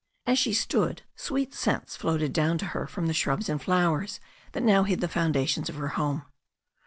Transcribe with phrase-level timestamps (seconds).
[0.25, 4.19] As she stood, sweet scents floated down to her from the shrubs and flowers
[4.53, 6.23] that now hid the foundations of her home.